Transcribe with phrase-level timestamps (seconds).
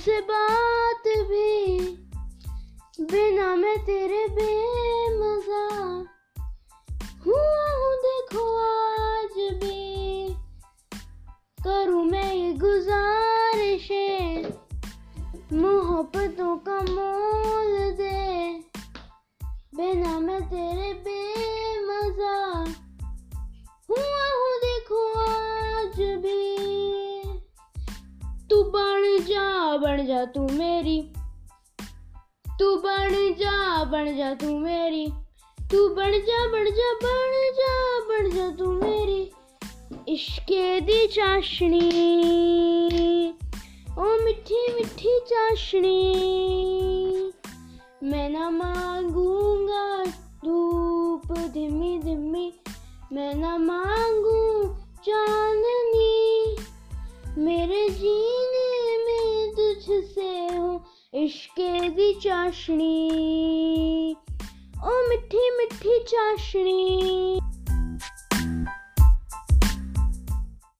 [0.00, 1.78] से बात भी,
[3.00, 5.64] बिना मैं तेरे बेमजा।
[7.26, 10.34] हुआ हूँ देखो आज भी,
[11.64, 13.88] करूँ मैं ये गुजारिश।
[15.52, 18.60] मोहब्बतों का मोल दे,
[19.74, 20.92] बिना मैं तेरे
[28.60, 31.12] तू बन जा बन जा तू मेरी।
[32.58, 35.06] तू बन जा बन जा तू मेरी।
[35.70, 39.32] तू बन जा बन जा बन जा बन जा तू मेरी।
[40.08, 41.88] इश्के दी चाशनी।
[43.98, 46.02] ओ मिठी मिठी चाशनी।
[48.02, 50.04] मैं ना मांगूँगा
[50.44, 52.52] धूप धिमी धिमी
[53.12, 54.66] मैं ना मांगू
[55.04, 55.79] चांदनी
[61.24, 62.96] इश्के दी चाशनी।
[64.84, 67.09] ओ मिठी मिठी चाशनी।